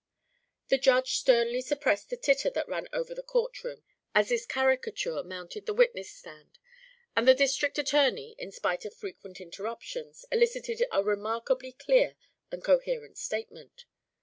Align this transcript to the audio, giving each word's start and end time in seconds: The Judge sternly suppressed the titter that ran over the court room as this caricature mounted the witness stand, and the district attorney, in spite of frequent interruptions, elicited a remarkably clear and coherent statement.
The 0.69 0.79
Judge 0.79 1.17
sternly 1.17 1.61
suppressed 1.61 2.09
the 2.09 2.17
titter 2.17 2.49
that 2.49 2.67
ran 2.67 2.87
over 2.91 3.13
the 3.13 3.21
court 3.21 3.63
room 3.63 3.83
as 4.15 4.29
this 4.29 4.47
caricature 4.47 5.21
mounted 5.23 5.67
the 5.67 5.75
witness 5.75 6.09
stand, 6.11 6.57
and 7.15 7.27
the 7.27 7.35
district 7.35 7.77
attorney, 7.77 8.33
in 8.39 8.51
spite 8.51 8.83
of 8.83 8.95
frequent 8.95 9.39
interruptions, 9.39 10.25
elicited 10.31 10.83
a 10.91 11.03
remarkably 11.03 11.71
clear 11.71 12.15
and 12.51 12.63
coherent 12.63 13.19
statement. 13.19 13.85